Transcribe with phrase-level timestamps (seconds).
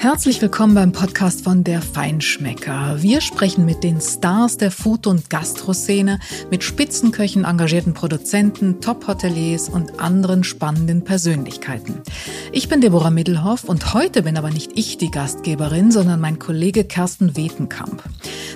[0.00, 3.02] Herzlich willkommen beim Podcast von Der Feinschmecker.
[3.02, 6.18] Wir sprechen mit den Stars der Food- und Gastroszene,
[6.50, 12.00] mit Spitzenköchen, engagierten Produzenten, Top-Hoteliers und anderen spannenden Persönlichkeiten.
[12.50, 16.84] Ich bin Deborah Middelhoff und heute bin aber nicht ich die Gastgeberin, sondern mein Kollege
[16.84, 18.02] Kersten Wetenkamp.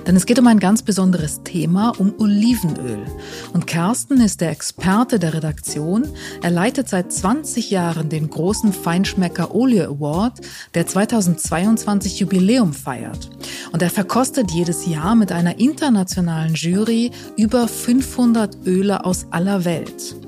[0.07, 3.05] Denn es geht um ein ganz besonderes Thema, um Olivenöl.
[3.53, 6.07] Und Kersten ist der Experte der Redaktion.
[6.41, 10.41] Er leitet seit 20 Jahren den großen Feinschmecker Olie Award,
[10.73, 13.29] der 2000 2022 Jubiläum feiert.
[13.71, 20.24] Und er verkostet jedes Jahr mit einer internationalen Jury über 500 Öle aus aller Welt.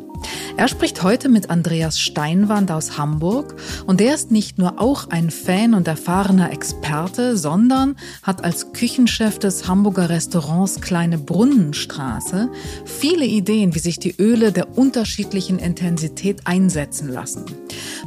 [0.58, 5.30] Er spricht heute mit Andreas Steinwand aus Hamburg und der ist nicht nur auch ein
[5.30, 12.50] Fan und erfahrener Experte, sondern hat als Küchenchef des Hamburger Restaurants Kleine Brunnenstraße
[12.86, 17.46] viele Ideen, wie sich die Öle der unterschiedlichen Intensität einsetzen lassen.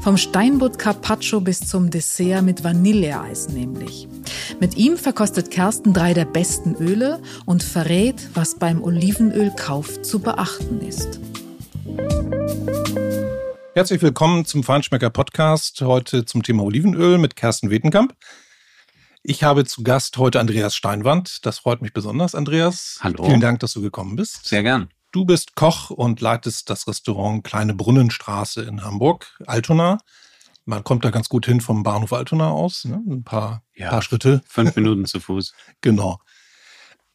[0.00, 4.08] Vom Steinbutt Carpaccio bis zum Dessert mit Vanilleeis nämlich.
[4.58, 10.80] Mit ihm verkostet Kersten drei der besten Öle und verrät, was beim Olivenölkauf zu beachten
[10.80, 11.20] ist.
[13.74, 15.80] Herzlich willkommen zum Feinschmecker Podcast.
[15.80, 18.14] Heute zum Thema Olivenöl mit Kersten Wetenkamp.
[19.22, 21.46] Ich habe zu Gast heute Andreas Steinwand.
[21.46, 22.98] Das freut mich besonders, Andreas.
[23.00, 23.24] Hallo.
[23.24, 24.46] Vielen Dank, dass du gekommen bist.
[24.46, 24.90] Sehr gern.
[25.12, 29.98] Du bist Koch und leitest das Restaurant Kleine Brunnenstraße in Hamburg, Altona.
[30.66, 33.00] Man kommt da ganz gut hin vom Bahnhof Altona aus, ne?
[33.08, 33.88] ein paar, Ja.
[33.90, 34.42] paar Schritte.
[34.46, 35.54] Fünf Minuten zu Fuß.
[35.80, 36.20] Genau.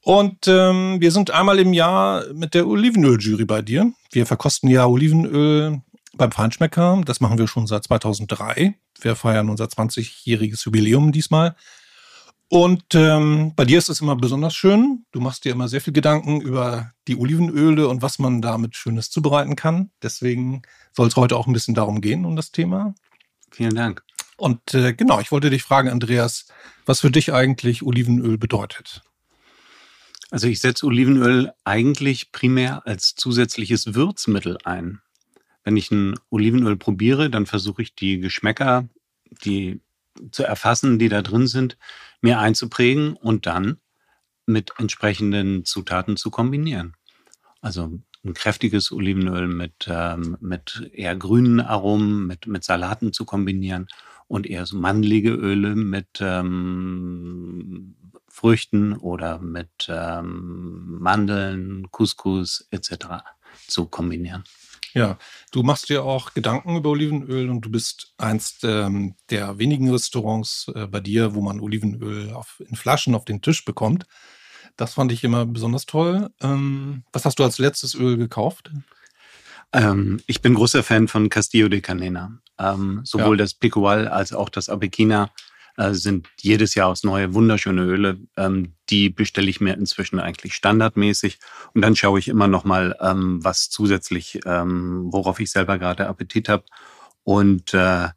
[0.06, 3.92] Und ähm, wir sind einmal im Jahr mit der Olivenöl-Jury bei dir.
[4.12, 5.82] Wir verkosten ja Olivenöl
[6.14, 7.02] beim Feinschmecker.
[7.04, 8.76] Das machen wir schon seit 2003.
[9.02, 11.56] Wir feiern unser 20-jähriges Jubiläum diesmal.
[12.50, 15.06] Und ähm, bei dir ist es immer besonders schön.
[15.12, 19.10] Du machst dir immer sehr viel Gedanken über die Olivenöle und was man damit Schönes
[19.10, 19.90] zubereiten kann.
[20.04, 20.62] Deswegen
[20.94, 22.94] soll es heute auch ein bisschen darum gehen, um das Thema.
[23.50, 24.04] Vielen Dank.
[24.38, 26.46] Und äh, genau, ich wollte dich fragen, Andreas,
[26.86, 29.02] was für dich eigentlich Olivenöl bedeutet.
[30.36, 35.00] Also ich setze Olivenöl eigentlich primär als zusätzliches Würzmittel ein.
[35.64, 38.90] Wenn ich ein Olivenöl probiere, dann versuche ich die Geschmäcker,
[39.46, 39.80] die
[40.32, 41.78] zu erfassen, die da drin sind,
[42.20, 43.78] mir einzuprägen und dann
[44.46, 46.98] mit entsprechenden Zutaten zu kombinieren.
[47.62, 53.88] Also ein kräftiges Olivenöl mit, ähm, mit eher grünen Aromen, mit, mit Salaten zu kombinieren
[54.28, 57.96] und eher so mandelige Öle mit ähm,
[58.36, 63.24] Früchten oder mit ähm, Mandeln, Couscous etc.
[63.68, 64.44] zu kombinieren.
[64.94, 65.18] Ja,
[65.52, 70.70] du machst dir auch Gedanken über Olivenöl und du bist eins ähm, der wenigen Restaurants
[70.76, 74.06] äh, bei dir, wo man Olivenöl auf, in Flaschen auf den Tisch bekommt.
[74.76, 76.30] Das fand ich immer besonders toll.
[76.42, 78.70] Ähm, was hast du als letztes Öl gekauft?
[79.72, 82.38] Ähm, ich bin großer Fan von Castillo de Canena.
[82.60, 83.44] Ähm, sowohl Ja.
[83.44, 85.30] das Picual als auch das Abequina
[85.78, 88.20] äh, sind jedes Jahr aus neue wunderschöne Öle.
[88.38, 91.40] Ähm, die bestelle ich mir inzwischen eigentlich standardmäßig
[91.74, 96.08] und dann schaue ich immer noch mal, ähm, was zusätzlich, ähm, worauf ich selber gerade
[96.08, 96.64] Appetit habe.
[97.24, 98.10] Und äh,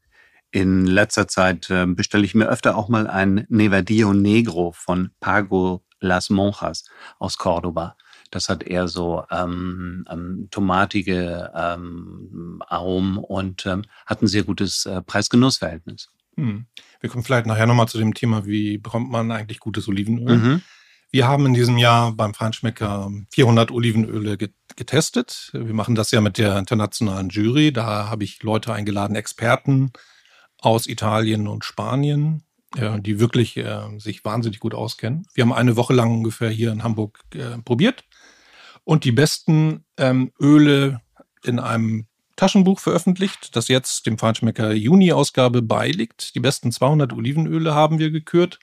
[0.51, 5.83] in letzter Zeit äh, bestelle ich mir öfter auch mal ein Nevadillo Negro von Pago
[6.01, 6.85] Las Monjas
[7.19, 7.97] aus Cordoba.
[8.31, 14.87] Das hat eher so ähm, ähm, tomatige ähm, Aromen und ähm, hat ein sehr gutes
[14.87, 16.11] äh, Preis-Genuss-Verhältnis.
[16.39, 16.67] Hm.
[17.01, 20.37] Wir kommen vielleicht nachher nochmal zu dem Thema, wie bekommt man eigentlich gutes Olivenöl.
[20.37, 20.63] Mhm.
[21.11, 25.51] Wir haben in diesem Jahr beim Feinschmecker 400 Olivenöle get- getestet.
[25.53, 27.73] Wir machen das ja mit der internationalen Jury.
[27.73, 29.91] Da habe ich Leute eingeladen, Experten
[30.59, 32.45] aus Italien und Spanien,
[32.77, 35.25] äh, die wirklich äh, sich wahnsinnig gut auskennen.
[35.35, 38.05] Wir haben eine Woche lang ungefähr hier in Hamburg äh, probiert
[38.85, 41.01] und die besten ähm, Öle
[41.43, 42.08] in einem
[42.39, 46.35] Taschenbuch veröffentlicht, das jetzt dem Feinschmecker Juni-Ausgabe beiliegt.
[46.35, 48.59] Die besten 200 Olivenöle haben wir gekürt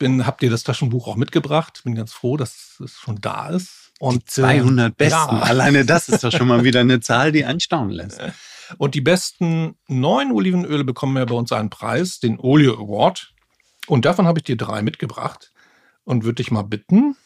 [0.00, 1.82] bin, habt ihr das Taschenbuch auch mitgebracht.
[1.84, 3.92] Bin ganz froh, dass es schon da ist.
[4.00, 5.36] Und, Die 200 äh, Besten.
[5.36, 5.42] Ja.
[5.42, 8.20] Alleine das ist doch schon mal wieder eine Zahl, die anstaunen lässt.
[8.78, 13.34] Und die besten neun Olivenöle bekommen ja bei uns einen Preis, den Olio Award.
[13.88, 15.52] Und davon habe ich dir drei mitgebracht
[16.04, 17.16] und würde dich mal bitten,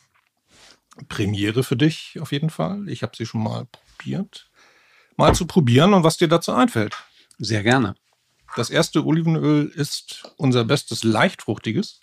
[1.11, 2.89] Premiere für dich auf jeden Fall.
[2.89, 4.49] Ich habe sie schon mal probiert.
[5.17, 6.95] Mal zu probieren und was dir dazu einfällt.
[7.39, 7.95] Sehr gerne.
[8.57, 12.01] Das erste Olivenöl ist unser bestes leichtfruchtiges.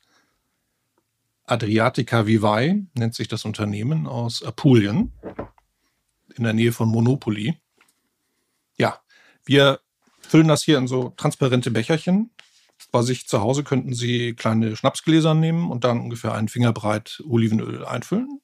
[1.45, 5.11] Adriatica Vivae nennt sich das Unternehmen aus Apulien
[6.35, 7.59] in der Nähe von Monopoly.
[8.77, 8.99] Ja,
[9.45, 9.79] wir
[10.19, 12.31] füllen das hier in so transparente Becherchen.
[12.91, 17.85] Bei sich zu Hause könnten Sie kleine Schnapsgläser nehmen und dann ungefähr einen Fingerbreit Olivenöl
[17.85, 18.41] einfüllen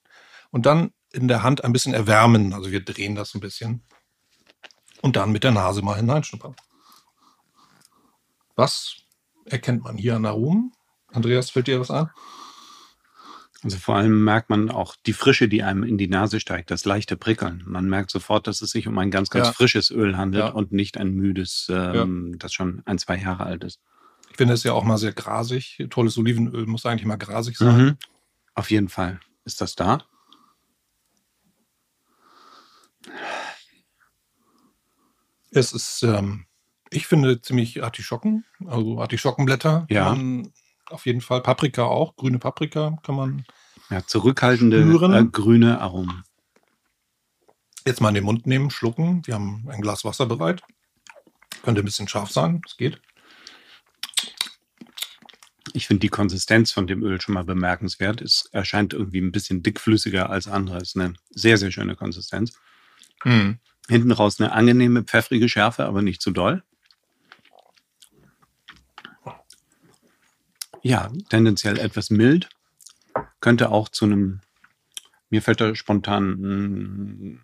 [0.52, 2.54] und dann in der Hand ein bisschen erwärmen.
[2.54, 3.84] Also wir drehen das ein bisschen
[5.02, 6.56] und dann mit der Nase mal hineinschnuppern.
[8.56, 8.96] Was
[9.46, 10.72] erkennt man hier an Aromen?
[11.12, 12.10] Andreas, fällt dir was an?
[13.64, 16.86] Also vor allem merkt man auch die Frische, die einem in die Nase steigt, das
[16.86, 17.64] leichte Prickeln.
[17.66, 19.54] Man merkt sofort, dass es sich um ein ganz, ganz Ja.
[19.54, 20.52] frisches Öl handelt Ja.
[20.52, 23.80] und nicht ein müdes, ähm, das schon ein, zwei Jahre alt ist.
[24.30, 25.84] Ich finde es ja auch mal sehr grasig.
[25.90, 27.78] Tolles Olivenöl muss eigentlich mal grasig sein.
[27.78, 27.98] Mhm.
[28.54, 29.20] Auf jeden Fall.
[29.44, 30.04] Ist das da?
[35.58, 36.46] Es ist, ähm,
[36.92, 39.88] ich finde, ziemlich Artischocken, also Artischockenblätter.
[39.90, 40.10] Ja.
[40.10, 40.54] Man
[40.86, 41.42] auf jeden Fall.
[41.42, 43.46] Paprika auch, grüne Paprika kann man
[43.90, 46.24] Ja, zurückhaltende äh, grüne Aromen.
[47.86, 49.26] jetzt mal in den Mund nehmen, schlucken.
[49.26, 50.62] Wir haben ein Glas Wasser bereit.
[51.64, 53.02] Könnte ein bisschen scharf sein, es geht.
[55.74, 58.22] Ich finde die Konsistenz von dem Öl schon mal bemerkenswert.
[58.22, 60.78] Es erscheint irgendwie ein bisschen dickflüssiger als andere.
[60.78, 62.58] Es ist eine sehr, sehr schöne Konsistenz.
[63.90, 66.64] Hinten raus eine angenehme, pfeffrige Schärfe, aber nicht zu doll.
[70.82, 72.50] Ja, tendenziell etwas mild.
[73.40, 74.42] Könnte auch zu einem,
[75.30, 77.42] mir fällt da spontan ein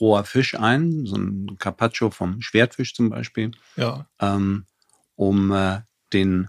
[0.00, 4.66] roher Fisch ein, so ein Carpaccio vom Schwertfisch zum Beispiel, Ja, ähm,
[5.16, 5.80] um äh,
[6.12, 6.48] den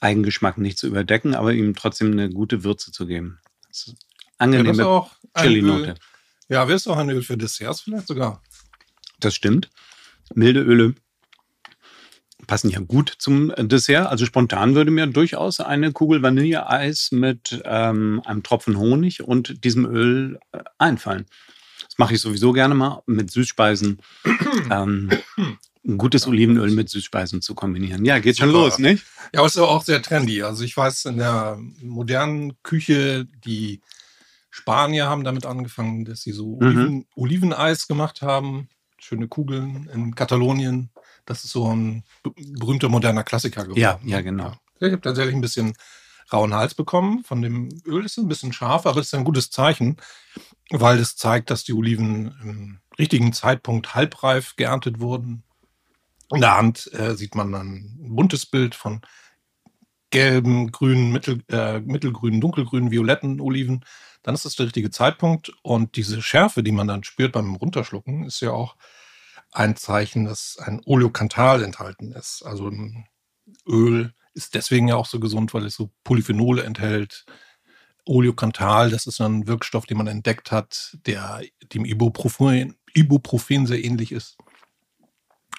[0.00, 3.40] Eigengeschmack nicht zu überdecken, aber ihm trotzdem eine gute Würze zu geben.
[3.68, 3.94] Das ja
[4.38, 5.94] angenehme ein Chili-Note.
[6.48, 8.42] Ja, wäre es auch ein Öl für Desserts vielleicht sogar.
[9.20, 9.70] Das stimmt.
[10.34, 10.94] Milde Öle
[12.46, 14.06] passen ja gut zum Dessert.
[14.06, 19.84] Also spontan würde mir durchaus eine Kugel Vanilleeis mit ähm, einem Tropfen Honig und diesem
[19.86, 21.26] Öl äh, einfallen.
[21.84, 24.00] Das mache ich sowieso gerne mal mit Süßspeisen.
[24.70, 25.10] ähm,
[25.86, 28.04] ein gutes Olivenöl mit Süßspeisen zu kombinieren.
[28.04, 28.60] Ja, geht schon Super.
[28.60, 29.04] los, nicht?
[29.32, 30.42] Ja, aber es ist aber auch sehr trendy.
[30.42, 33.80] Also ich weiß, in der modernen Küche, die
[34.56, 36.66] Spanier haben damit angefangen, dass sie so Mhm.
[36.66, 38.68] Oliven, Oliveneis gemacht haben.
[38.98, 40.88] Schöne Kugeln in Katalonien.
[41.26, 43.78] Das ist so ein be- berühmter moderner Klassiker geworden.
[43.78, 44.54] Ja, ja, genau.
[44.80, 45.74] Ich habe tatsächlich ein bisschen
[46.32, 48.06] rauen Hals bekommen von dem Öl.
[48.06, 49.98] Ist ein bisschen scharf, aber es ist ein gutes Zeichen,
[50.70, 55.42] weil es zeigt, dass die Oliven im richtigen Zeitpunkt halbreif geerntet wurden.
[56.32, 57.66] In der Hand äh, sieht man dann
[58.00, 59.02] ein buntes Bild von
[60.10, 63.84] gelben, grünen, mittel, äh, mittelgrünen, dunkelgrünen, violetten Oliven.
[64.22, 65.52] Dann ist das der richtige Zeitpunkt.
[65.62, 68.76] Und diese Schärfe, die man dann spürt beim Runterschlucken, ist ja auch
[69.52, 72.42] ein Zeichen, dass ein Oleokantal enthalten ist.
[72.44, 72.70] Also
[73.66, 77.24] Öl ist deswegen ja auch so gesund, weil es so Polyphenole enthält.
[78.04, 81.42] Oleokantal, das ist ein Wirkstoff, den man entdeckt hat, der
[81.72, 84.36] dem Ibuprofen, Ibuprofen sehr ähnlich ist.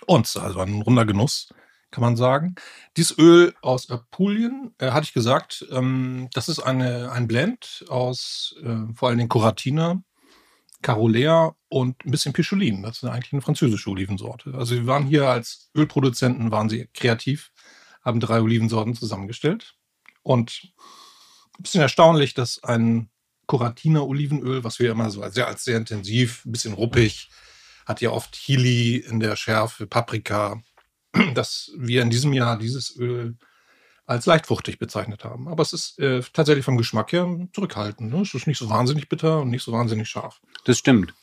[0.06, 1.50] Und also ein runder Genuss,
[1.92, 2.56] kann man sagen.
[2.96, 8.56] Dieses Öl aus Apulien, äh, hatte ich gesagt, ähm, das ist eine, ein Blend aus
[8.64, 10.02] äh, vor allem den Coratina,
[10.82, 12.84] Carolea und ein bisschen Picholin.
[12.84, 14.54] Das ist eigentlich eine französische Olivensorte.
[14.54, 17.52] Also wir waren hier als Ölproduzenten, waren sie kreativ,
[18.04, 19.76] haben drei Olivensorten zusammengestellt.
[20.24, 20.72] Und
[21.58, 23.10] ein bisschen erstaunlich, dass ein
[23.48, 27.30] Coratina Olivenöl, was wir immer so als sehr, als sehr intensiv, ein bisschen ruppig,
[27.86, 30.62] hat ja oft Chili in der Schärfe, Paprika,
[31.34, 33.38] dass wir in diesem Jahr dieses Öl
[34.06, 35.48] als leicht fruchtig bezeichnet haben.
[35.50, 38.14] Aber es ist äh, tatsächlich vom Geschmack her zurückhaltend.
[38.14, 38.22] Ne?
[38.22, 40.42] Es ist nicht so wahnsinnig bitter und nicht so wahnsinnig scharf.
[40.64, 41.14] Das stimmt.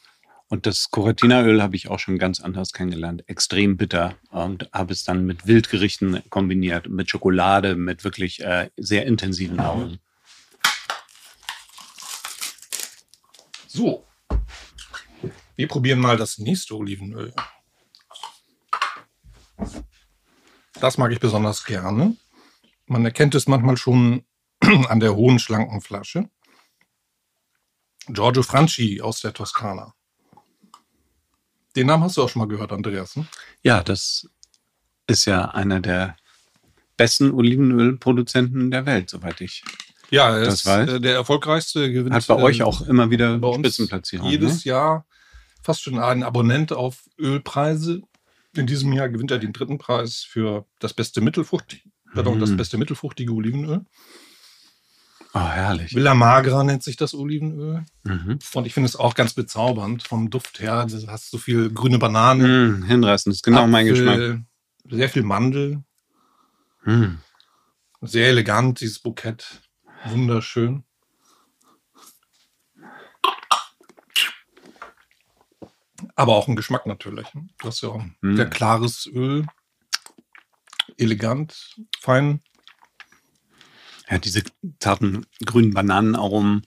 [0.48, 3.24] Und das Coratina-Öl habe ich auch schon ganz anders kennengelernt.
[3.26, 4.16] Extrem bitter.
[4.30, 9.98] Und habe es dann mit Wildgerichten kombiniert, mit Schokolade, mit wirklich äh, sehr intensiven Aromen.
[13.66, 14.06] So.
[15.56, 17.32] Wir probieren mal das nächste Olivenöl.
[20.80, 22.16] Das mag ich besonders gerne.
[22.86, 24.24] Man erkennt es manchmal schon
[24.60, 26.28] an der hohen, schlanken Flasche.
[28.08, 29.94] Giorgio Franchi aus der Toskana.
[31.76, 33.16] Den Namen hast du auch schon mal gehört, Andreas.
[33.16, 33.26] Ne?
[33.62, 34.28] Ja, das
[35.06, 36.16] ist ja einer der
[36.96, 39.64] besten Olivenölproduzenten der Welt, soweit ich.
[40.10, 40.88] Ja, er Das ist weiß.
[40.90, 42.14] äh, der erfolgreichste gewinnt.
[42.14, 44.30] Hat bei euch ähm, auch immer wieder Spitzenplatzierungen.
[44.30, 44.70] jedes Ne?
[44.70, 45.06] Jahr
[45.62, 48.02] fast schon ein Abonnent auf Ölpreise.
[48.56, 52.78] In diesem Jahr gewinnt er den dritten Preis für das beste Mittelfruchtige, pardon, das beste
[52.78, 53.84] mittelfruchtige Olivenöl.
[55.36, 55.92] Oh, herrlich.
[55.92, 57.84] Villa Magra nennt sich das Olivenöl.
[58.04, 58.38] Mhm.
[58.54, 60.86] Und ich finde es auch ganz bezaubernd vom Duft her.
[60.86, 62.46] Du hast so viel grüne Banane.
[62.46, 64.40] Mm, hinreißend, das ist genau mein Apfel, Geschmack.
[64.88, 65.82] Sehr viel Mandel.
[66.84, 67.16] Mm.
[68.02, 69.62] Sehr elegant, dieses Bukett.
[70.04, 70.84] Wunderschön.
[76.16, 77.32] Aber auch ein Geschmack natürlich.
[77.34, 77.48] ne?
[77.58, 78.36] Du hast ja auch Mm.
[78.36, 79.46] sehr klares Öl.
[80.96, 82.40] Elegant, fein.
[84.08, 84.42] Ja, diese
[84.80, 86.66] zarten grünen Bananenaromen,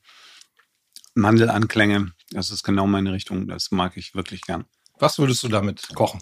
[1.14, 3.48] Mandelanklänge, das ist genau meine Richtung.
[3.48, 4.66] Das mag ich wirklich gern.
[5.00, 6.20] Was würdest du damit kochen?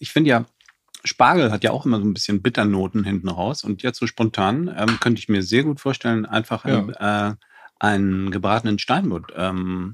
[0.00, 0.46] Ich finde ja,
[1.04, 3.62] Spargel hat ja auch immer so ein bisschen Bitternoten hinten raus.
[3.64, 6.78] Und jetzt so spontan ähm, könnte ich mir sehr gut vorstellen, einfach Ja.
[6.78, 7.34] einen, äh,
[7.78, 9.92] einen gebratenen Steinbutt ähm,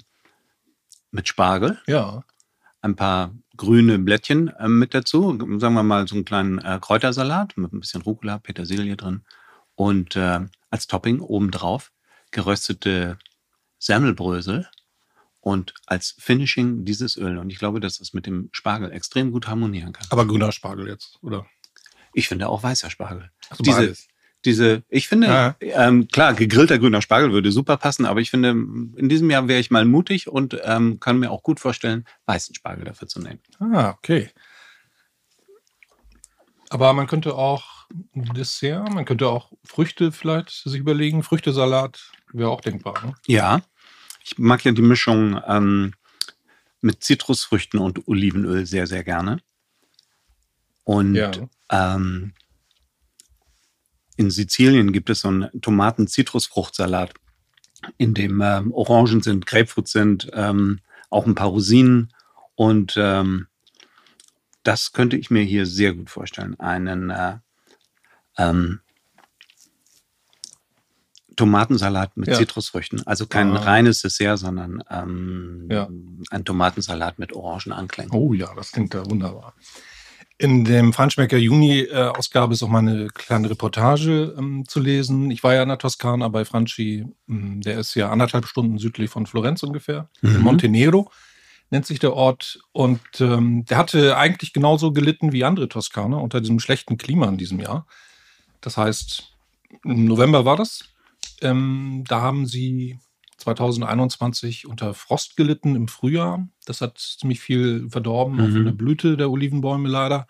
[1.15, 2.25] mit Spargel, Ja.
[2.83, 7.57] ein paar grüne Blättchen ähm, mit dazu, sagen wir mal so einen kleinen äh, Kräutersalat
[7.57, 9.25] mit ein bisschen Rucola, Petersilie drin
[9.77, 10.41] und äh,
[10.71, 11.93] als Topping obendrauf
[12.33, 13.19] geröstete
[13.79, 14.69] Semmelbrösel
[15.41, 17.39] und als Finishing dieses Öl.
[17.39, 20.07] Und ich glaube, dass das mit dem Spargel extrem gut harmonieren kann.
[20.11, 21.47] Aber grüner Spargel jetzt, oder?
[22.13, 23.31] Ich finde auch weißer Spargel.
[23.51, 24.09] Also diese, beides.
[24.45, 25.57] Diese, ich finde, Ja.
[25.61, 29.61] ähm, klar, gegrillter grüner Spargel würde super passen, aber ich finde, in diesem Jahr wäre
[29.61, 33.41] ich mal mutig und ähm, kann mir auch gut vorstellen, weißen Spargel dafür zu nehmen.
[33.59, 34.31] Ah, okay.
[36.71, 41.23] Aber man könnte auch Dessert, man könnte auch Früchte vielleicht sich überlegen.
[41.23, 42.95] Früchtesalat wäre auch denkbar.
[43.05, 43.15] Ne?
[43.27, 43.61] Ja,
[44.25, 45.93] ich mag ja die Mischung ähm,
[46.81, 49.39] mit Zitrusfrüchten und Olivenöl sehr, sehr gerne.
[50.83, 51.31] Und Ja.
[51.71, 52.33] ähm,
[54.17, 57.15] in Sizilien gibt es so einen Tomaten-Zitrusfruchtsalat,
[57.99, 60.81] in dem ähm, Orangen sind, Grapefruit sind, ähm,
[61.11, 62.13] auch ein paar Rosinen.
[62.55, 63.49] Und ähm,
[64.63, 66.59] das könnte ich mir hier sehr gut vorstellen.
[66.61, 67.37] Einen äh,
[68.39, 68.81] ähm,
[71.37, 72.35] Tomatensalat mit Ja.
[72.35, 73.05] Zitrusfrüchten.
[73.07, 73.61] Also kein Ah.
[73.63, 75.89] reines Dessert, sondern ähm, Ja.
[76.31, 78.13] ein Tomatensalat mit Orangenanklängen.
[78.13, 79.55] Oh ja, das klingt ja wunderbar.
[80.45, 85.31] In dem Feinschmecker Juni-Ausgabe ist auch mal eine kleine Reportage ähm, zu lesen.
[85.31, 87.07] Ich war ja in der Toskana bei Franchi.
[87.27, 90.11] Ähm, Der ist ja anderthalb Stunden südlich von Florenz ungefähr.
[90.21, 90.37] Mhm.
[90.37, 91.11] In Montenegro
[91.71, 92.59] nennt sich der Ort.
[92.73, 97.39] Und ähm, der hatte eigentlich genauso gelitten wie andere Toskaner unter diesem schlechten Klima in
[97.39, 97.87] diesem Jahr.
[98.61, 99.33] Das heißt,
[99.83, 100.85] im November war das.
[101.41, 102.99] Ähm, da haben sie
[103.45, 106.47] 2021 unter Frost gelitten im Frühjahr.
[106.67, 108.53] Das hat ziemlich viel verdorben, auch Mhm.
[108.53, 110.27] von der Blüte der Olivenbäume leider.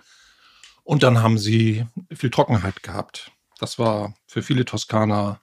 [0.82, 3.30] Und dann haben sie viel Trockenheit gehabt.
[3.58, 5.40] Das war für viele Toskaner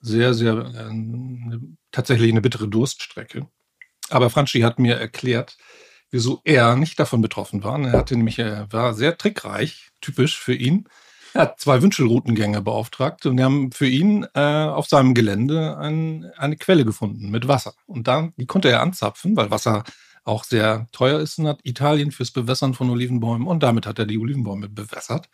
[0.00, 1.58] sehr, sehr äh,
[1.92, 3.46] tatsächlich eine bittere Durststrecke.
[4.10, 5.56] Aber Franchi hat mir erklärt,
[6.10, 7.78] wieso er nicht davon betroffen war.
[7.80, 10.88] Er hatte nämlich, er war sehr trickreich, typisch für ihn.
[11.34, 16.30] Er hat zwei Wünschelroutengänge beauftragt und die haben für ihn äh, auf seinem Gelände ein,
[16.36, 17.74] eine Quelle gefunden mit Wasser.
[17.86, 19.84] Und da, die konnte er anzapfen, weil Wasser
[20.24, 23.46] auch sehr teuer ist in Italien fürs Bewässern von Olivenbäumen.
[23.46, 25.28] Und damit hat er die Olivenbäume bewässert.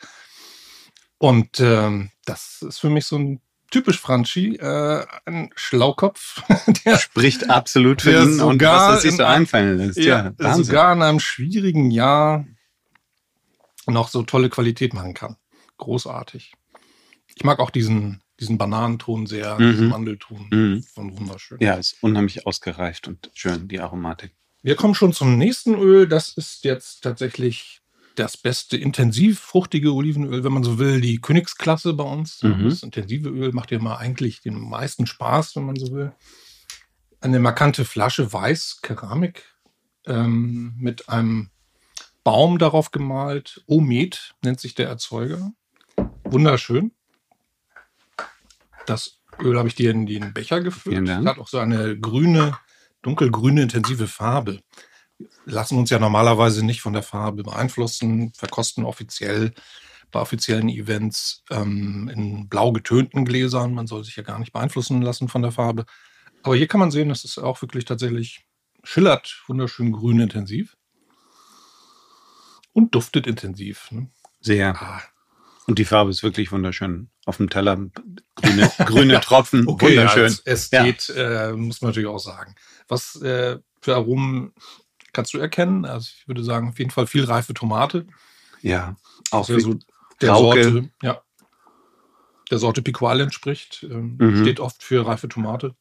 [1.19, 3.41] Und ähm, das ist für mich so ein
[3.71, 6.43] typisch Franchi, äh, ein Schlaukopf,
[6.85, 9.99] der Spricht absolut für ihn und was er sich so einfallen lässt.
[9.99, 12.47] Ja, ja, sogar in einem schwierigen Jahr
[13.87, 15.37] noch so tolle Qualität machen kann.
[15.79, 16.53] Großartig.
[17.35, 19.71] Ich mag auch diesen, diesen Bananenton sehr, Mhm.
[19.71, 20.47] diesen Mandelton.
[20.51, 20.83] Mhm.
[20.83, 21.59] Von wunderschön.
[21.61, 24.33] Ja, ist unheimlich ausgereift und schön, die Aromatik.
[24.63, 26.09] Wir kommen schon zum nächsten Öl.
[26.09, 27.81] Das ist jetzt tatsächlich
[28.17, 32.43] das beste intensiv fruchtige Olivenöl, wenn man so will, die Königsklasse bei uns.
[32.43, 32.65] Mhm.
[32.69, 36.13] Das intensive Öl macht ja mal eigentlich den meisten Spaß, wenn man so will.
[37.21, 39.45] Eine markante Flasche weiß Keramik
[40.07, 41.51] ähm, mit einem
[42.25, 43.63] Baum darauf gemalt.
[43.67, 45.53] Omet nennt sich der Erzeuger.
[46.31, 46.93] Wunderschön.
[48.87, 51.09] Das Öl habe ich dir in den Becher gefüllt.
[51.09, 51.27] Dank.
[51.27, 52.59] Hat auch so eine grüne,
[53.03, 54.61] dunkelgrüne, intensive Farbe.
[55.19, 59.53] Wir lassen uns ja normalerweise nicht von der Farbe beeinflussen, verkosten offiziell
[60.11, 63.75] bei offiziellen Events ähm, in blau getönten Gläsern.
[63.75, 65.87] Man soll sich ja gar nicht beeinflussen lassen von der Farbe.
[66.43, 68.47] Aber hier kann man sehen, dass es auch wirklich tatsächlich
[68.85, 70.77] schillert, wunderschön grün intensiv.
[72.73, 73.91] Und duftet intensiv.
[73.91, 74.11] Ne?
[74.41, 74.81] Sehr.
[74.81, 75.03] Ah,
[75.69, 77.11] Und die Farbe ist wirklich wunderschön.
[77.27, 77.77] Auf dem Teller
[78.37, 79.67] grüne, grüne Tropfen.
[79.67, 80.33] wunderschön.
[80.33, 80.83] Ja, es Ja.
[80.83, 82.55] geht, äh, muss man natürlich auch sagen.
[82.89, 84.53] Was äh, für Aromen
[85.13, 85.85] kannst du erkennen?
[85.85, 88.07] Also ich würde sagen, auf jeden Fall viel reife Tomate.
[88.63, 88.97] Ja,
[89.31, 89.77] auch ja so
[90.23, 90.65] der Rauke.
[90.65, 91.21] Sorte, ja,
[92.51, 93.87] der Sorte Piqual entspricht.
[93.89, 94.41] Ähm, Mhm.
[94.43, 95.75] Steht oft für reife Tomate.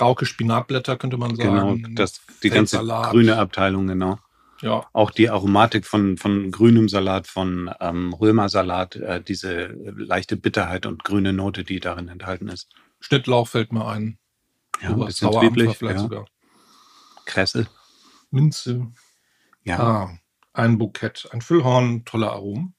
[0.00, 1.94] Rauke, Spinatblätter könnte man genau, sagen.
[1.94, 4.18] das, die ganze grüne Abteilung, genau.
[4.62, 10.84] Ja, Auch die Aromatik von, von grünem Salat, von ähm, Römersalat, äh, diese leichte Bitterheit
[10.86, 12.68] und grüne Note, die darin enthalten ist.
[13.00, 14.18] Schnittlauch fällt mir ein.
[14.82, 16.02] Ja, ein Sowas, bisschen zwiebelig, vielleicht ja.
[16.02, 16.26] sogar.
[17.24, 17.68] Kressel.
[18.30, 18.92] Minze.
[19.64, 20.18] Ja, Ah,
[20.52, 22.74] ein Bukett, ein Füllhorn, tolle Aromen.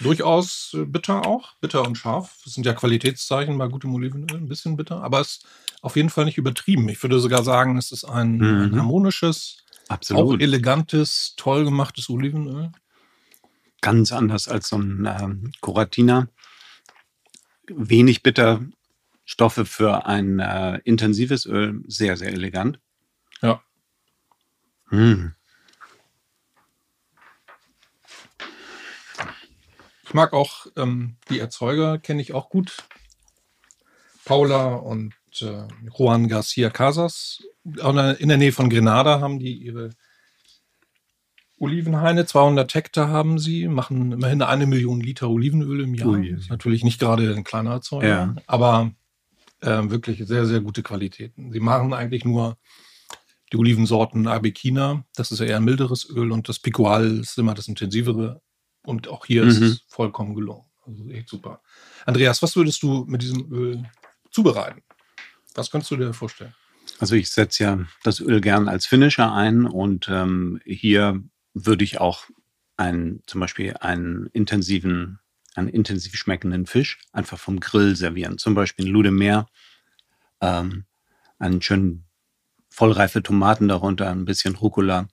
[0.00, 2.38] Durchaus äh, bitter auch, bitter und scharf.
[2.44, 5.46] Das sind ja Qualitätszeichen bei gutem Olivenöl, ein bisschen bitter, aber es ist
[5.82, 6.88] auf jeden Fall nicht übertrieben.
[6.88, 8.44] Ich würde sogar sagen, es ist ein, Mhm.
[8.74, 10.42] ein harmonisches, auch absolut.
[10.42, 12.70] elegantes, toll gemachtes Olivenöl.
[13.80, 16.28] Ganz anders als so ein ähm, Coratina.
[17.68, 18.60] Wenig bitter,
[19.24, 22.80] Stoffe für ein äh, intensives Öl sehr, sehr elegant.
[23.42, 23.62] Ja.
[24.88, 25.34] Hm.
[30.08, 32.78] Ich mag auch ähm, die Erzeuger, kenne ich auch gut.
[34.24, 35.12] Paula und
[35.42, 37.42] äh, Juan Garcia Casas.
[37.62, 39.90] In der Nähe von Grenada haben die ihre
[41.58, 42.24] Olivenhaine.
[42.24, 46.08] 200 Hektar haben sie, machen immerhin eine Million Liter Olivenöl im Jahr.
[46.08, 46.28] Ui.
[46.28, 48.36] Ist natürlich nicht gerade ein kleiner Erzeuger, ja.
[48.46, 48.92] aber
[49.60, 51.52] äh, wirklich sehr, sehr gute Qualitäten.
[51.52, 52.56] Sie machen eigentlich nur
[53.52, 57.68] die Olivensorten Arbequina, das ist eher ein milderes Öl und das Picual ist immer das
[57.68, 58.40] intensivere
[58.88, 59.50] und auch hier mhm.
[59.50, 60.64] ist es vollkommen gelungen.
[60.86, 61.60] Also echt super.
[62.06, 63.84] Andreas, was würdest du mit diesem Öl
[64.30, 64.82] zubereiten?
[65.54, 66.54] Was kannst du dir vorstellen?
[66.98, 72.00] Also ich setze ja das Öl gern als Finisher ein und ähm, hier würde ich
[72.00, 72.24] auch
[72.78, 75.18] einen, zum Beispiel einen intensiven,
[75.54, 78.38] einen intensiv schmeckenden Fisch einfach vom Grill servieren.
[78.38, 79.48] Zum Beispiel ein Lude Meer,
[80.40, 80.84] ähm,
[81.38, 82.06] einen schönen
[82.70, 85.08] vollreife Tomaten darunter, ein bisschen Rucola,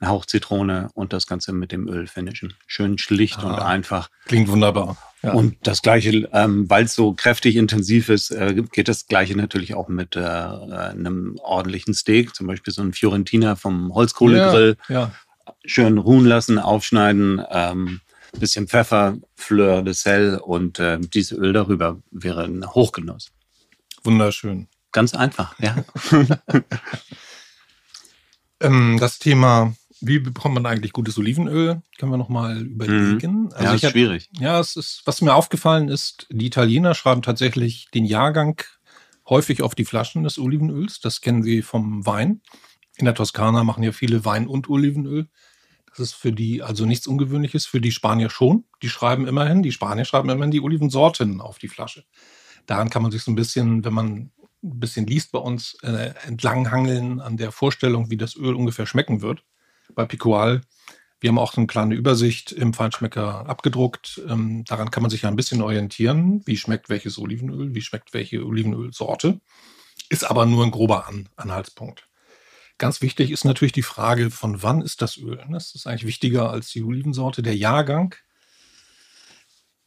[0.00, 2.54] eine Hauch Zitrone und das Ganze mit dem Öl finishen.
[2.66, 4.10] Schön schlicht ah, und einfach.
[4.26, 4.96] Klingt wunderbar.
[5.22, 5.32] Ja.
[5.32, 9.74] Und das Gleiche, ähm, weil es so kräftig intensiv ist, äh, geht das Gleiche natürlich
[9.74, 14.76] auch mit äh, einem ordentlichen Steak, zum Beispiel so ein Fiorentina vom Holzkohlegrill.
[14.88, 15.12] Ja, ja.
[15.66, 18.00] Schön ruhen lassen, aufschneiden, ähm,
[18.38, 23.32] bisschen Pfeffer, Fleur de Sel und äh, dieses Öl darüber wäre ein Hochgenuss.
[24.04, 24.68] Wunderschön.
[24.92, 25.84] Ganz einfach, ja.
[28.60, 31.82] ähm, das Thema wie bekommt man eigentlich gutes Olivenöl?
[31.98, 33.42] Können wir nochmal überlegen.
[33.42, 33.52] Mhm.
[33.52, 34.30] Also ja, ist hab, schwierig.
[34.38, 38.60] Ja, es ist, was mir aufgefallen ist, die Italiener schreiben tatsächlich den Jahrgang
[39.28, 41.00] häufig auf die Flaschen des Olivenöls.
[41.00, 42.40] Das kennen sie vom Wein.
[42.96, 45.28] In der Toskana machen ja viele Wein und Olivenöl.
[45.90, 48.64] Das ist für die also nichts Ungewöhnliches, für die Spanier schon.
[48.82, 52.04] Die schreiben immerhin, die Spanier schreiben immerhin die Olivensorten auf die Flasche.
[52.66, 54.30] Daran kann man sich so ein bisschen, wenn man
[54.62, 59.20] ein bisschen liest bei uns, äh, entlanghangeln an der Vorstellung, wie das Öl ungefähr schmecken
[59.20, 59.42] wird
[59.94, 60.62] bei Picual.
[61.20, 64.22] Wir haben auch eine kleine Übersicht im Feinschmecker abgedruckt.
[64.26, 66.42] Ähm, daran kann man sich ja ein bisschen orientieren.
[66.46, 67.74] Wie schmeckt welches Olivenöl?
[67.74, 69.40] Wie schmeckt welche Olivenölsorte?
[70.08, 72.08] Ist aber nur ein grober An Anhaltspunkt.
[72.78, 75.44] Ganz wichtig ist natürlich die Frage, von wann ist das Öl?
[75.50, 78.14] Das ist eigentlich wichtiger als die Olivensorte, der Jahrgang.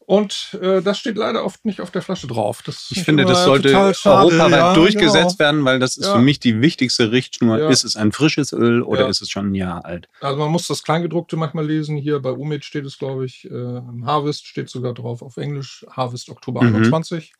[0.05, 2.61] Und äh, das steht leider oft nicht auf der Flasche drauf.
[2.61, 5.39] Das ich finde, das sollte europaweit ja, durchgesetzt genau.
[5.39, 6.13] werden, weil das ist ja.
[6.13, 7.57] für mich die wichtigste Richtschnur.
[7.57, 7.69] Ja.
[7.69, 10.09] Ist es ein frisches Öl oder ist es schon ein Jahr alt?
[10.19, 11.95] Also man muss das Kleingedruckte manchmal lesen.
[11.95, 15.85] Hier bei Umid steht es, glaube ich, äh, Harvest steht sogar drauf auf Englisch.
[15.89, 16.75] Harvest Oktober mhm.
[16.75, 17.33] 21.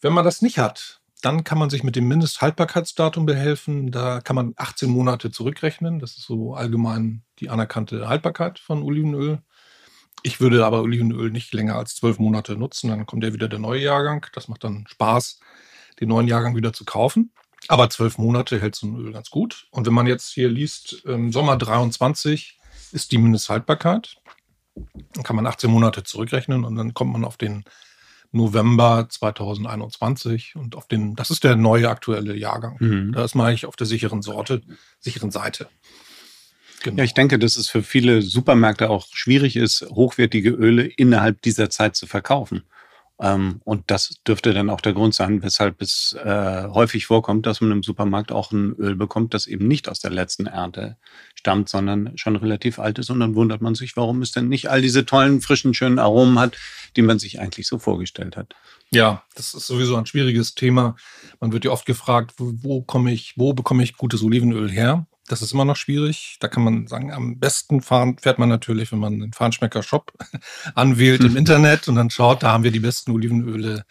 [0.00, 3.90] Wenn man das nicht hat, dann kann man sich mit dem Mindesthaltbarkeitsdatum behelfen.
[3.90, 5.98] Da kann man 18 Monate zurückrechnen.
[5.98, 9.42] Das ist so allgemein die anerkannte Haltbarkeit von Olivenöl.
[10.22, 12.88] Ich würde aber Olivenöl nicht länger als zwölf Monate nutzen.
[12.88, 14.26] Dann kommt ja wieder der neue Jahrgang.
[14.34, 15.40] Das macht dann Spaß,
[16.00, 17.32] den neuen Jahrgang wieder zu kaufen.
[17.68, 19.66] Aber zwölf Monate hält so ein Öl ganz gut.
[19.70, 22.58] Und wenn man jetzt hier liest, im Sommer 23
[22.92, 24.16] ist die Mindesthaltbarkeit.
[25.14, 27.64] Dann kann man 18 Monate zurückrechnen und dann kommt man auf den
[28.32, 32.76] November 2021 und auf den, das ist der neue aktuelle Jahrgang.
[32.78, 33.12] Mhm.
[33.12, 34.62] Da ist man eigentlich auf der sicheren Sorte,
[35.00, 35.68] sicheren Seite.
[36.82, 36.98] Genau.
[36.98, 41.70] Ja, ich denke, dass es für viele Supermärkte auch schwierig ist, hochwertige Öle innerhalb dieser
[41.70, 42.62] Zeit zu verkaufen.
[43.20, 47.60] Ähm, und das dürfte dann auch der Grund sein, weshalb es äh, häufig vorkommt, dass
[47.60, 50.96] man im Supermarkt auch ein Öl bekommt, das eben nicht aus der letzten Ernte
[51.34, 53.10] stammt, sondern schon relativ alt ist.
[53.10, 56.38] Und dann wundert man sich, warum es denn nicht all diese tollen, frischen, schönen Aromen
[56.38, 56.56] hat,
[56.96, 58.54] die man sich eigentlich so vorgestellt hat.
[58.90, 60.96] Ja, das ist sowieso ein schwieriges Thema.
[61.40, 65.06] Man wird ja oft gefragt, wo, wo komme ich, wo bekomme ich gutes Olivenöl her?
[65.30, 66.38] Das ist immer noch schwierig.
[66.40, 70.12] Da kann man sagen, am besten fahren, fährt man natürlich, wenn man den Fahnenschmecker-Shop
[70.74, 73.84] anwählt im Internet und dann schaut, da haben wir die besten Olivenöle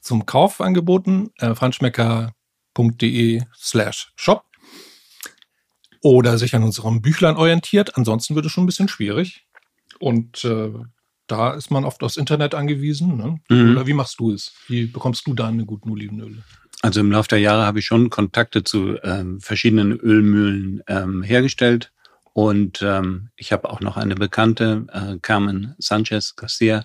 [0.00, 1.30] zum Kauf angeboten.
[1.38, 4.46] Äh, fahnenschmecker.de slash shop.
[6.02, 7.96] Oder sich an unserem Büchlein orientiert.
[7.96, 9.46] Ansonsten wird es schon ein bisschen schwierig.
[10.00, 10.72] Und äh,
[11.28, 13.16] da ist man oft aufs Internet angewiesen.
[13.16, 13.40] Ne?
[13.48, 13.72] Mhm.
[13.76, 14.54] Oder wie machst du es?
[14.66, 16.42] Wie bekommst du deine guten Olivenöle?
[16.82, 21.92] Also im Laufe der Jahre habe ich schon Kontakte zu ähm, verschiedenen Ölmühlen ähm, hergestellt
[22.32, 26.84] und ähm, ich habe auch noch eine Bekannte, äh, Carmen Sanchez Garcia,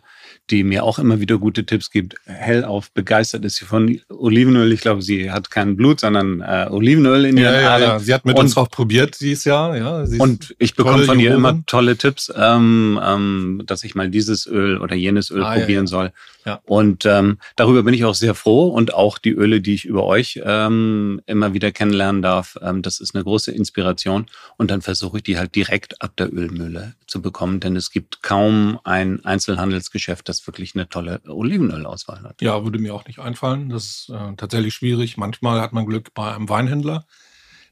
[0.49, 2.15] die mir auch immer wieder gute Tipps gibt.
[2.25, 4.73] Hellauf begeistert ist sie von Olivenöl.
[4.73, 7.99] Ich glaube, sie hat kein Blut, sondern äh, Olivenöl in ihren ja, ja, Ja.
[7.99, 9.77] Sie hat mit und, uns auch probiert dieses Jahr.
[9.77, 14.47] Ja, und ich bekomme von ihr immer tolle Tipps, ähm, ähm, dass ich mal dieses
[14.47, 16.11] Öl oder jenes Öl ah, probieren ja, soll.
[16.45, 16.59] Ja.
[16.63, 20.05] Und ähm, darüber bin ich auch sehr froh und auch die Öle, die ich über
[20.05, 24.27] euch ähm, immer wieder kennenlernen darf, ähm, das ist eine große Inspiration.
[24.57, 27.91] Und dann versuche ich die die halt direkt ab der Ölmühle zu bekommen, denn es
[27.91, 32.41] gibt kaum ein Einzelhandelsgeschäft, das wirklich eine tolle Olivenölauswahl hat.
[32.41, 33.69] Ja, würde mir auch nicht einfallen.
[33.69, 35.17] Das ist äh, tatsächlich schwierig.
[35.17, 37.05] Manchmal hat man Glück bei einem Weinhändler,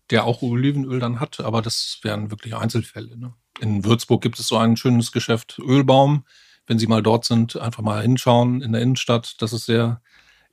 [0.10, 3.17] der auch Olivenöl dann hat, aber das wären wirklich Einzelfälle.
[3.17, 3.34] Ne?
[3.62, 6.26] In Würzburg gibt es so ein schönes Geschäft Ölbaum.
[6.67, 9.41] Wenn Sie mal dort sind, einfach mal hinschauen in der Innenstadt.
[9.41, 10.02] Das ist sehr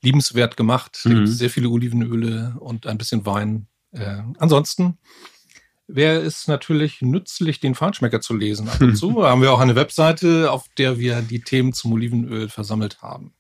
[0.01, 1.01] liebenswert gemacht.
[1.05, 1.27] Mhm.
[1.27, 3.67] sehr viele Olivenöle und ein bisschen Wein.
[3.91, 4.99] Äh, ansonsten
[5.95, 8.69] wäre es natürlich nützlich, den Feinschmecker zu lesen.
[8.69, 12.49] Ab und zu haben wir auch eine Webseite, auf der wir die Themen zum Olivenöl
[12.49, 13.35] versammelt haben.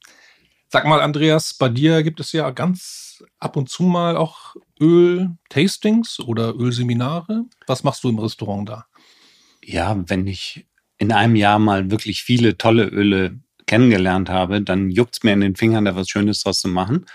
[0.68, 6.20] Sag mal, Andreas, bei dir gibt es ja ganz ab und zu mal auch Öl-Tastings
[6.20, 7.44] oder Ölseminare.
[7.66, 8.86] Was machst du im Restaurant da?
[9.64, 10.66] Ja, wenn ich
[10.98, 15.40] in einem Jahr mal wirklich viele tolle Öle kennengelernt habe, dann juckt es mir in
[15.40, 17.06] den Fingern, da was Schönes draus zu machen.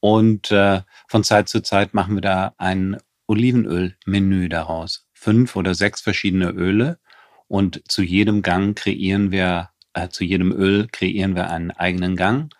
[0.00, 5.06] Und äh, von Zeit zu Zeit machen wir da ein Olivenöl-Menü daraus.
[5.12, 6.98] Fünf oder sechs verschiedene Öle.
[7.46, 12.52] Und zu jedem Gang kreieren wir, äh, zu jedem Öl kreieren wir einen eigenen Gang.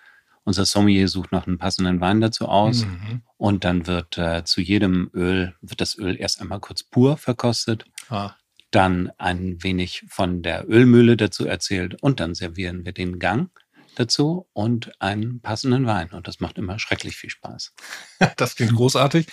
[0.45, 2.85] Unser Sommelier sucht noch einen passenden Wein dazu aus.
[2.85, 3.23] Mhm.
[3.37, 7.85] Und dann wird äh, zu jedem Öl, wird das Öl erst einmal kurz pur verkostet.
[8.09, 8.35] Ah
[8.71, 13.51] dann ein wenig von der Ölmühle dazu erzählt und dann servieren wir den Gang
[13.95, 16.11] dazu und einen passenden Wein.
[16.11, 17.75] Und das macht immer schrecklich viel Spaß.
[18.37, 19.27] Das klingt großartig.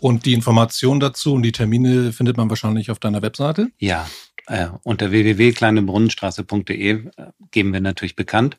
[0.00, 3.70] Und die Informationen dazu und die Termine findet man wahrscheinlich auf deiner Webseite?
[3.78, 4.08] Ja,
[4.46, 7.06] äh, unter www.kleinebrunnenstraße.de äh,
[7.50, 8.58] geben wir natürlich bekannt,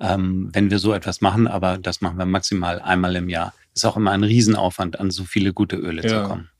[0.00, 3.54] ähm, wenn wir so etwas machen, aber das machen wir maximal einmal im Jahr.
[3.74, 6.08] Ist auch immer ein Riesenaufwand, an so viele gute Öle ja.
[6.08, 6.50] zu kommen.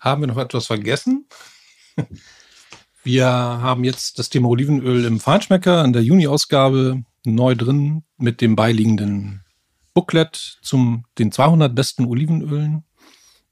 [0.00, 1.28] Haben wir noch etwas vergessen?
[3.02, 8.56] Wir haben jetzt das Thema Olivenöl im Feinschmecker in der Juni-Ausgabe neu drin mit dem
[8.56, 9.44] beiliegenden
[9.94, 12.84] Booklet zum den 200 besten Olivenölen.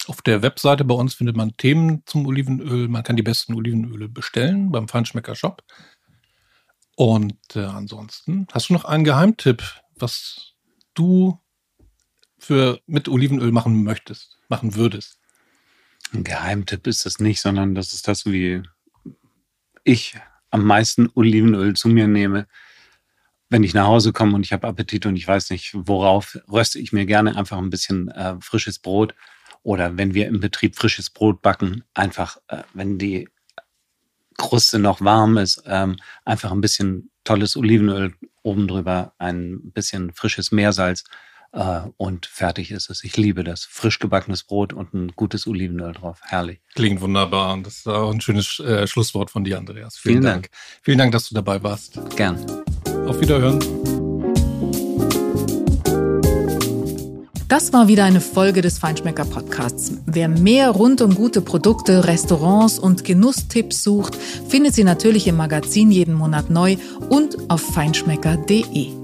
[0.07, 2.89] Auf der Webseite bei uns findet man Themen zum Olivenöl.
[2.89, 5.63] Man kann die besten Olivenöle bestellen beim Feinschmecker Shop.
[6.97, 9.63] Und äh, ansonsten, hast du noch einen Geheimtipp,
[9.97, 10.55] was
[10.95, 11.41] du
[12.39, 15.19] für mit Olivenöl machen möchtest, machen würdest?
[16.13, 18.63] Ein Geheimtipp ist das nicht, sondern das ist das, wie
[19.83, 20.17] ich
[20.51, 22.47] am meisten Olivenöl zu mir nehme.
[23.51, 26.79] Wenn ich nach Hause komme und ich habe Appetit und ich weiß nicht, worauf, röste
[26.79, 29.15] ich mir gerne einfach ein bisschen äh, frisches Brot.
[29.63, 33.29] Oder wenn wir im Betrieb frisches Brot backen, einfach, äh, wenn die
[34.37, 40.53] Kruste noch warm ist, ähm, einfach ein bisschen tolles Olivenöl oben drüber, ein bisschen frisches
[40.53, 41.05] Meersalz
[41.55, 43.05] äh, und fertig ist es.
[43.05, 43.65] Ich liebe das.
[43.65, 46.21] Frisch gebackenes Brot und ein gutes Olivenöl drauf.
[46.23, 46.61] Herrlich.
[46.75, 47.53] Klingt wunderbar.
[47.55, 49.97] Und das ist auch ein schönes äh, Schlusswort von dir, Andreas.
[49.97, 50.43] Vielen, Vielen Dank.
[50.45, 50.55] Dank.
[50.83, 51.99] Vielen Dank, dass du dabei warst.
[52.17, 52.45] Gern.
[53.07, 53.61] Auf Wiederhören.
[57.47, 59.93] Das war wieder eine Folge des Feinschmecker Podcasts.
[60.07, 64.17] Wer mehr rund um gute Produkte, Restaurants und Genusstipps sucht,
[64.49, 66.79] findet sie natürlich im Magazin jeden Monat neu
[67.11, 69.04] und auf feinschmecker.de.